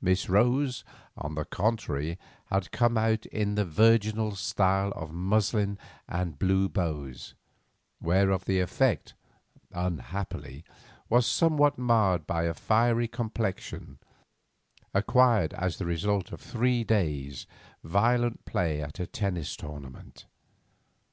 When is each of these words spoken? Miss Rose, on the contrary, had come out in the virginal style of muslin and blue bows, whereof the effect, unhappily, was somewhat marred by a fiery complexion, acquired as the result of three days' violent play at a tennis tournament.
Miss 0.00 0.28
Rose, 0.28 0.84
on 1.18 1.34
the 1.34 1.44
contrary, 1.44 2.16
had 2.46 2.70
come 2.70 2.96
out 2.96 3.26
in 3.26 3.56
the 3.56 3.64
virginal 3.64 4.36
style 4.36 4.92
of 4.92 5.10
muslin 5.12 5.78
and 6.08 6.38
blue 6.38 6.68
bows, 6.68 7.34
whereof 8.00 8.44
the 8.44 8.60
effect, 8.60 9.14
unhappily, 9.72 10.62
was 11.08 11.26
somewhat 11.26 11.76
marred 11.76 12.24
by 12.24 12.44
a 12.44 12.54
fiery 12.54 13.08
complexion, 13.08 13.98
acquired 14.94 15.52
as 15.54 15.78
the 15.78 15.86
result 15.86 16.30
of 16.30 16.40
three 16.40 16.84
days' 16.84 17.48
violent 17.82 18.44
play 18.44 18.80
at 18.80 19.00
a 19.00 19.08
tennis 19.08 19.56
tournament. 19.56 20.26